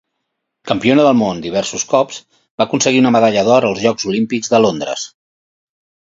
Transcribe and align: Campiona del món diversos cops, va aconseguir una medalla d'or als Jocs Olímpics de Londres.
Campiona 0.69 1.03
del 1.07 1.17
món 1.19 1.43
diversos 1.43 1.85
cops, 1.91 2.17
va 2.39 2.67
aconseguir 2.71 3.03
una 3.03 3.13
medalla 3.17 3.45
d'or 3.51 3.69
als 3.69 3.83
Jocs 3.85 4.09
Olímpics 4.15 4.53
de 4.57 4.63
Londres. 4.67 5.07